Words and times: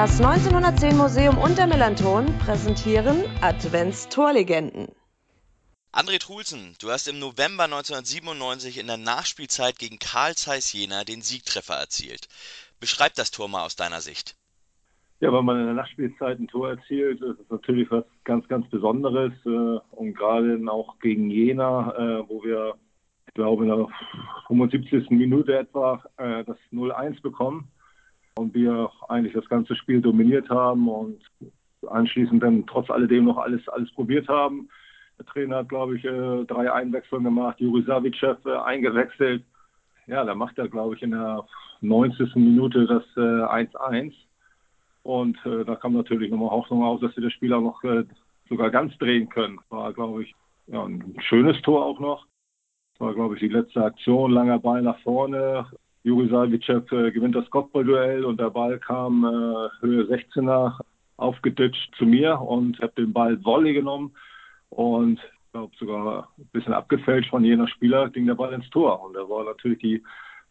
Das 0.00 0.18
1910 0.18 0.96
Museum 0.96 1.36
und 1.36 1.58
der 1.58 1.66
Melanton 1.66 2.24
präsentieren 2.38 3.18
Adventstorlegenden. 3.42 4.88
André 5.92 6.18
Trulsen, 6.18 6.74
du 6.80 6.88
hast 6.88 7.06
im 7.06 7.18
November 7.18 7.64
1997 7.64 8.80
in 8.80 8.86
der 8.86 8.96
Nachspielzeit 8.96 9.78
gegen 9.78 9.98
Karl 9.98 10.34
Zeiss 10.36 10.72
Jena 10.72 11.04
den 11.04 11.20
Siegtreffer 11.20 11.74
erzielt. 11.74 12.28
Beschreib 12.80 13.12
das 13.12 13.30
Tor 13.30 13.50
mal 13.50 13.62
aus 13.66 13.76
deiner 13.76 14.00
Sicht. 14.00 14.36
Ja, 15.20 15.34
wenn 15.34 15.44
man 15.44 15.60
in 15.60 15.66
der 15.66 15.74
Nachspielzeit 15.74 16.38
ein 16.38 16.48
Tor 16.48 16.70
erzielt, 16.70 17.20
ist 17.20 17.38
es 17.38 17.50
natürlich 17.50 17.90
was 17.90 18.06
ganz, 18.24 18.48
ganz 18.48 18.66
Besonderes. 18.70 19.34
Äh, 19.44 19.80
und 19.90 20.14
gerade 20.14 20.58
auch 20.70 20.98
gegen 21.00 21.28
Jena, 21.28 21.92
äh, 21.94 22.26
wo 22.26 22.42
wir, 22.42 22.74
ich 23.26 23.34
glaube, 23.34 23.64
in 23.64 23.68
der 23.68 23.86
75. 24.46 25.10
Minute 25.10 25.58
etwa 25.58 26.02
äh, 26.16 26.42
das 26.44 26.56
0-1 26.72 27.20
bekommen 27.20 27.70
und 28.36 28.54
wir 28.54 28.90
eigentlich 29.08 29.34
das 29.34 29.48
ganze 29.48 29.74
Spiel 29.76 30.00
dominiert 30.00 30.48
haben 30.50 30.88
und 30.88 31.20
anschließend 31.86 32.42
dann 32.42 32.66
trotz 32.66 32.90
alledem 32.90 33.24
noch 33.24 33.38
alles, 33.38 33.66
alles 33.68 33.90
probiert 33.92 34.28
haben. 34.28 34.68
Der 35.18 35.26
Trainer 35.26 35.56
hat, 35.56 35.68
glaube 35.68 35.96
ich, 35.96 36.04
äh, 36.04 36.44
drei 36.44 36.72
Einwechslungen 36.72 37.24
gemacht, 37.24 37.60
Juri 37.60 37.82
Savicev 37.82 38.38
äh, 38.46 38.56
eingewechselt. 38.56 39.44
Ja, 40.06 40.24
da 40.24 40.34
macht 40.34 40.58
er, 40.58 40.68
glaube 40.68 40.96
ich, 40.96 41.02
in 41.02 41.10
der 41.10 41.44
90. 41.82 42.34
Minute 42.36 42.86
das 42.86 43.04
1-1. 43.16 44.10
Äh, 44.10 44.12
und 45.02 45.38
da 45.44 45.76
kam 45.76 45.94
natürlich 45.94 46.30
nochmal 46.30 46.50
Hoffnung 46.50 46.84
aus, 46.84 47.00
dass 47.00 47.16
wir 47.16 47.24
das 47.24 47.32
Spiel 47.32 47.54
auch 47.54 47.62
noch 47.62 47.82
sogar 48.50 48.70
ganz 48.70 48.96
drehen 48.98 49.30
können. 49.30 49.58
War, 49.70 49.94
glaube 49.94 50.24
ich, 50.24 50.34
ja, 50.66 50.84
ein 50.84 51.16
schönes 51.20 51.60
Tor 51.62 51.86
auch 51.86 51.98
noch. 52.00 52.26
War, 52.98 53.14
glaube 53.14 53.34
ich, 53.34 53.40
die 53.40 53.48
letzte 53.48 53.82
Aktion, 53.82 54.30
langer 54.30 54.58
Ball 54.58 54.82
nach 54.82 54.98
vorne. 55.00 55.66
Juri 56.02 56.28
Savicev 56.28 56.90
äh, 56.92 57.10
gewinnt 57.10 57.34
das 57.34 57.48
Kopfballduell 57.50 58.24
und 58.24 58.40
der 58.40 58.50
Ball 58.50 58.78
kam 58.78 59.24
äh, 59.24 59.84
Höhe 59.84 60.04
16er 60.04 60.78
aufgeditscht 61.16 61.94
zu 61.96 62.06
mir 62.06 62.40
und 62.40 62.78
habe 62.80 62.92
den 62.96 63.12
Ball 63.12 63.42
Volley 63.44 63.74
genommen 63.74 64.14
und 64.70 65.18
ich 65.18 65.52
glaube 65.52 65.74
sogar 65.78 66.28
ein 66.38 66.48
bisschen 66.52 66.72
abgefälscht 66.72 67.30
von 67.30 67.44
jener 67.44 67.68
Spieler 67.68 68.08
ging 68.08 68.26
der 68.26 68.34
Ball 68.34 68.52
ins 68.54 68.70
Tor 68.70 69.02
und 69.02 69.14
da 69.14 69.28
war 69.28 69.44
natürlich 69.44 69.80
die 69.80 70.02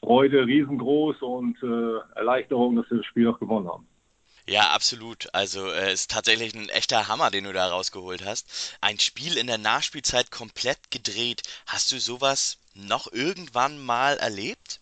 Freude 0.00 0.46
riesengroß 0.46 1.22
und 1.22 1.62
äh, 1.62 2.18
Erleichterung, 2.18 2.76
dass 2.76 2.90
wir 2.90 2.98
das 2.98 3.06
Spiel 3.06 3.28
auch 3.28 3.38
gewonnen 3.38 3.68
haben. 3.68 3.86
Ja, 4.46 4.72
absolut. 4.72 5.28
Also 5.32 5.66
es 5.68 5.88
äh, 5.88 5.92
ist 5.92 6.10
tatsächlich 6.10 6.54
ein 6.54 6.68
echter 6.68 7.08
Hammer, 7.08 7.30
den 7.30 7.44
du 7.44 7.52
da 7.52 7.66
rausgeholt 7.68 8.24
hast. 8.24 8.76
Ein 8.82 8.98
Spiel 8.98 9.38
in 9.38 9.46
der 9.46 9.56
Nachspielzeit 9.56 10.30
komplett 10.30 10.90
gedreht. 10.90 11.42
Hast 11.66 11.92
du 11.92 11.98
sowas 11.98 12.58
noch 12.74 13.10
irgendwann 13.10 13.82
mal 13.82 14.18
erlebt? 14.18 14.80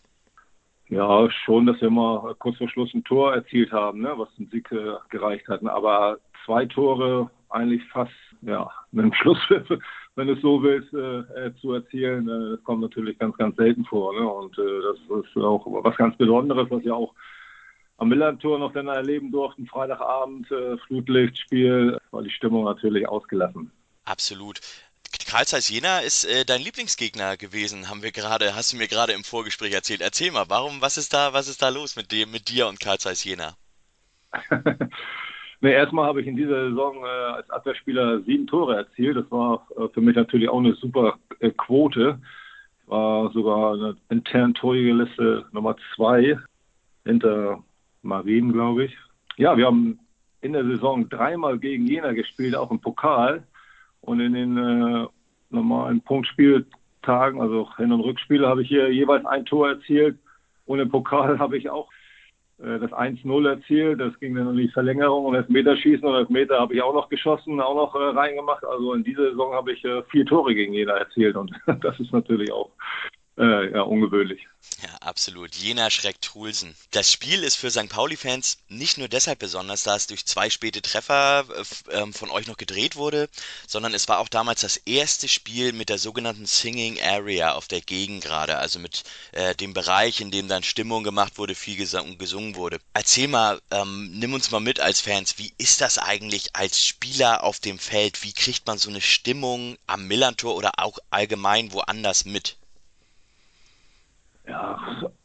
Ja, 0.93 1.27
schon, 1.31 1.65
dass 1.65 1.81
wir 1.81 1.89
mal 1.89 2.35
kurz 2.35 2.57
vor 2.57 2.69
Schluss 2.69 2.93
ein 2.93 3.03
Tor 3.03 3.33
erzielt 3.33 3.71
haben, 3.71 4.01
ne, 4.01 4.13
was 4.15 4.33
den 4.35 4.47
Sieg 4.49 4.71
äh, 4.71 4.93
gereicht 5.09 5.47
hatten. 5.47 5.67
Aber 5.67 6.19
zwei 6.45 6.67
Tore 6.67 7.31
eigentlich 7.49 7.83
fast 7.89 8.11
ja, 8.41 8.69
mit 8.91 9.05
dem 9.05 9.13
Schlusspfiff, 9.13 9.67
wenn 10.15 10.27
du 10.27 10.33
es 10.33 10.41
so 10.41 10.61
willst, 10.61 10.93
äh, 10.93 11.47
äh, 11.47 11.55
zu 11.61 11.73
erzielen, 11.73 12.29
äh, 12.29 12.51
das 12.51 12.63
kommt 12.63 12.81
natürlich 12.81 13.17
ganz, 13.17 13.35
ganz 13.37 13.55
selten 13.55 13.85
vor. 13.85 14.13
Ne? 14.13 14.27
Und 14.27 14.55
äh, 14.59 14.81
das 14.81 15.25
ist 15.25 15.35
auch 15.37 15.65
was 15.83 15.95
ganz 15.97 16.15
Besonderes, 16.17 16.69
was 16.69 16.83
ja 16.83 16.93
auch 16.93 17.13
am 17.97 18.09
Millantor 18.09 18.59
noch 18.59 18.73
dann 18.73 18.87
erleben 18.87 19.31
durften. 19.31 19.65
Freitagabend, 19.65 20.47
Flutlichtspiel, 20.87 21.97
war 22.11 22.21
die 22.21 22.31
Stimmung 22.31 22.65
natürlich 22.65 23.07
ausgelassen. 23.07 23.71
Absolut. 24.05 24.59
Karl 25.33 25.47
Zeiss 25.47 25.67
Jena 25.67 25.97
ist 25.97 26.25
äh, 26.25 26.45
dein 26.45 26.61
Lieblingsgegner 26.61 27.37
gewesen, 27.37 27.89
haben 27.89 28.03
wir 28.03 28.11
gerade, 28.11 28.53
hast 28.53 28.71
du 28.71 28.77
mir 28.77 28.87
gerade 28.87 29.13
im 29.13 29.23
Vorgespräch 29.23 29.73
erzählt. 29.73 30.01
Erzähl 30.01 30.31
mal, 30.31 30.45
warum, 30.47 30.79
was 30.79 30.99
ist 30.99 31.11
da, 31.11 31.33
was 31.33 31.47
ist 31.47 31.63
da 31.63 31.69
los 31.69 31.95
mit 31.95 32.11
dem, 32.11 32.29
mit 32.29 32.49
dir 32.49 32.67
und 32.67 32.79
Karl 32.79 32.99
Zeiss 32.99 33.23
Jena? 33.23 33.55
nee, 35.61 35.73
erstmal 35.73 36.05
habe 36.05 36.21
ich 36.21 36.27
in 36.27 36.35
dieser 36.35 36.69
Saison 36.69 37.03
äh, 37.03 37.07
als 37.07 37.49
Abwehrspieler 37.49 38.21
sieben 38.21 38.45
Tore 38.45 38.75
erzielt. 38.75 39.17
Das 39.17 39.31
war 39.31 39.67
äh, 39.75 39.87
für 39.91 40.01
mich 40.01 40.15
natürlich 40.15 40.49
auch 40.49 40.59
eine 40.59 40.75
super 40.75 41.17
äh, 41.39 41.49
Quote. 41.49 42.19
War 42.85 43.31
sogar 43.31 43.73
eine 43.73 43.97
interne 44.09 44.53
Torjägerliste 44.53 45.47
Nummer 45.51 45.75
zwei 45.95 46.37
hinter 47.05 47.63
Marien, 48.03 48.53
glaube 48.53 48.85
ich. 48.85 48.95
Ja, 49.37 49.57
wir 49.57 49.65
haben 49.65 49.97
in 50.41 50.53
der 50.53 50.63
Saison 50.63 51.09
dreimal 51.09 51.57
gegen 51.57 51.87
Jena 51.87 52.11
gespielt, 52.11 52.55
auch 52.55 52.69
im 52.69 52.79
Pokal. 52.79 53.47
Und 54.01 54.19
in 54.19 54.33
den 54.33 54.57
äh, 54.57 55.07
normalen 55.53 56.01
Punktspieltagen, 56.01 57.41
also 57.41 57.69
Hin- 57.77 57.91
und 57.91 58.01
Rückspiele, 58.01 58.47
habe 58.47 58.63
ich 58.63 58.67
hier 58.67 58.91
jeweils 58.91 59.25
ein 59.25 59.45
Tor 59.45 59.69
erzielt. 59.69 60.17
Und 60.65 60.79
im 60.79 60.89
Pokal 60.89 61.39
habe 61.39 61.57
ich 61.57 61.69
auch 61.69 61.89
äh, 62.59 62.79
das 62.79 62.91
1-0 62.91 63.47
erzielt. 63.47 63.99
Das 63.99 64.17
ging 64.19 64.35
dann 64.35 64.49
in 64.49 64.57
die 64.57 64.69
Verlängerung 64.69 65.25
und 65.25 65.33
das 65.33 65.49
Meterschießen 65.49 66.07
und 66.07 66.13
das 66.13 66.29
Meter 66.29 66.59
habe 66.59 66.73
ich 66.73 66.81
auch 66.81 66.93
noch 66.93 67.09
geschossen, 67.09 67.59
auch 67.59 67.75
noch 67.75 67.95
äh, 67.95 68.17
reingemacht. 68.17 68.63
Also 68.65 68.93
in 68.93 69.03
dieser 69.03 69.29
Saison 69.31 69.53
habe 69.53 69.73
ich 69.73 69.83
äh, 69.85 70.03
vier 70.03 70.25
Tore 70.25 70.53
gegen 70.53 70.73
jeder 70.73 70.97
erzielt 70.97 71.35
und 71.35 71.51
das 71.81 71.99
ist 71.99 72.13
natürlich 72.13 72.51
auch 72.51 72.69
äh, 73.37 73.71
ja, 73.71 73.81
ungewöhnlich. 73.81 74.47
Ja, 74.81 74.95
absolut. 75.01 75.55
Jena 75.55 75.89
schreckt 75.89 76.23
Trulsen. 76.23 76.75
Das 76.91 77.11
Spiel 77.11 77.43
ist 77.43 77.55
für 77.55 77.71
St. 77.71 77.89
Pauli-Fans 77.89 78.59
nicht 78.69 78.97
nur 78.97 79.07
deshalb 79.07 79.39
besonders, 79.39 79.83
da 79.83 79.95
es 79.95 80.07
durch 80.07 80.25
zwei 80.25 80.49
späte 80.49 80.81
Treffer 80.81 81.45
äh, 81.49 81.97
ähm, 81.97 82.13
von 82.13 82.29
euch 82.29 82.47
noch 82.47 82.57
gedreht 82.57 82.95
wurde, 82.95 83.27
sondern 83.67 83.93
es 83.93 84.07
war 84.07 84.19
auch 84.19 84.29
damals 84.29 84.61
das 84.61 84.77
erste 84.77 85.27
Spiel 85.27 85.73
mit 85.73 85.89
der 85.89 85.97
sogenannten 85.97 86.45
Singing 86.45 87.01
Area 87.01 87.53
auf 87.53 87.67
der 87.67 87.81
Gegengrade, 87.81 88.57
also 88.57 88.79
mit 88.79 89.03
äh, 89.31 89.55
dem 89.55 89.73
Bereich, 89.73 90.21
in 90.21 90.31
dem 90.31 90.47
dann 90.47 90.63
Stimmung 90.63 91.03
gemacht 91.03 91.37
wurde, 91.37 91.55
viel 91.55 91.75
gesungen, 91.75 92.17
gesungen 92.17 92.55
wurde. 92.55 92.79
Erzähl 92.93 93.27
mal, 93.27 93.61
ähm, 93.71 94.11
nimm 94.19 94.33
uns 94.33 94.51
mal 94.51 94.59
mit 94.59 94.79
als 94.79 95.01
Fans, 95.01 95.37
wie 95.39 95.53
ist 95.57 95.81
das 95.81 95.97
eigentlich 95.97 96.55
als 96.55 96.85
Spieler 96.85 97.43
auf 97.43 97.59
dem 97.59 97.79
Feld? 97.79 98.23
Wie 98.23 98.33
kriegt 98.33 98.67
man 98.67 98.77
so 98.77 98.89
eine 98.89 99.01
Stimmung 99.01 99.77
am 99.87 100.07
Millantor 100.07 100.55
oder 100.55 100.71
auch 100.77 100.99
allgemein 101.09 101.71
woanders 101.73 102.25
mit? 102.25 102.57
Ja, 104.47 104.77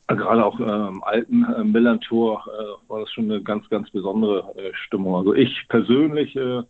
gerade 0.08 0.44
auch 0.44 0.58
im 0.58 1.02
alten 1.04 1.44
äh, 1.44 1.64
Millantor 1.64 2.44
äh, 2.46 2.90
war 2.90 3.00
das 3.00 3.10
schon 3.12 3.30
eine 3.30 3.42
ganz, 3.42 3.68
ganz 3.68 3.90
besondere 3.90 4.54
äh, 4.56 4.72
Stimmung. 4.86 5.16
Also 5.16 5.34
ich 5.34 5.66
persönlich, 5.68 6.34
äh, 6.36 6.62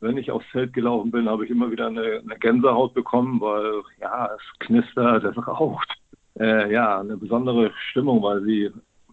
wenn 0.00 0.16
ich 0.16 0.30
aufs 0.30 0.46
Feld 0.46 0.72
gelaufen 0.72 1.10
bin, 1.10 1.28
habe 1.28 1.44
ich 1.44 1.50
immer 1.50 1.70
wieder 1.70 1.86
eine, 1.86 2.22
eine 2.24 2.38
Gänsehaut 2.38 2.94
bekommen, 2.94 3.40
weil 3.40 3.82
ja, 4.00 4.28
es 4.34 4.58
knistert, 4.58 5.24
es 5.24 5.36
raucht. 5.46 5.90
Ja, 6.36 6.98
eine 6.98 7.16
besondere 7.16 7.70
Stimmung, 7.90 8.20
weil 8.20 8.42
sie 8.42 8.68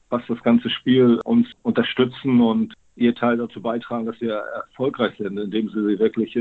fast 0.10 0.28
das 0.28 0.42
ganze 0.42 0.72
Spiel 0.72 1.20
uns 1.24 1.48
unterstützen 1.62 2.42
und 2.42 2.74
ihr 2.96 3.14
Teil 3.14 3.38
dazu 3.38 3.62
beitragen, 3.62 4.08
dass 4.08 4.20
wir 4.20 4.38
erfolgreich 4.38 5.16
sind, 5.20 5.38
indem 5.38 5.70
sie 5.70 6.00
wirklich 6.00 6.36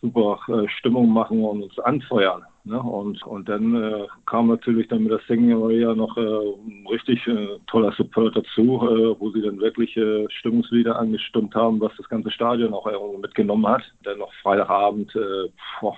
super 0.00 0.38
Stimmung 0.78 1.10
machen 1.10 1.44
und 1.44 1.64
uns 1.64 1.78
anfeuern. 1.80 2.44
Ne? 2.66 2.80
Und, 2.80 3.22
und 3.22 3.48
dann 3.48 3.76
äh, 3.80 4.06
kam 4.26 4.48
natürlich 4.48 4.88
dann 4.88 5.04
mit 5.04 5.12
der 5.12 5.20
Singing 5.28 5.62
Area 5.62 5.94
noch 5.94 6.16
äh, 6.16 6.90
richtig 6.90 7.24
äh, 7.28 7.58
toller 7.68 7.92
Support 7.92 8.36
dazu, 8.36 8.80
äh, 8.82 9.20
wo 9.20 9.30
sie 9.30 9.40
dann 9.40 9.60
wirklich 9.60 9.96
äh, 9.96 10.26
Stimmungslieder 10.40 10.98
angestimmt 10.98 11.54
haben, 11.54 11.80
was 11.80 11.92
das 11.96 12.08
ganze 12.08 12.32
Stadion 12.32 12.74
auch 12.74 12.88
mitgenommen 13.20 13.68
hat. 13.68 13.82
Dann 14.02 14.18
noch 14.18 14.32
Freitagabend, 14.42 15.14
äh, 15.14 15.48
boah, 15.80 15.96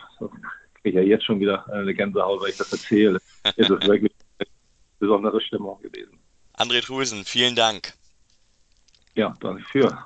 kriege 0.83 1.01
ich 1.01 1.07
ja 1.07 1.17
jetzt 1.17 1.25
schon 1.25 1.41
wieder 1.41 1.67
eine 1.73 1.95
Gänsehaut, 1.95 2.43
weil 2.43 2.51
ich 2.51 2.59
das 2.59 2.71
erzähle. 2.71 3.19
ist 3.57 3.71
es 3.71 3.89
wirklich 3.89 4.13
eine 4.39 4.49
besondere 4.99 5.41
Stimmung 5.41 5.81
gewesen. 5.81 6.19
André 6.55 6.85
Trusen, 6.85 7.25
vielen 7.25 7.55
Dank. 7.55 7.95
Ja, 9.15 9.35
danke 9.41 9.63
für. 9.73 9.97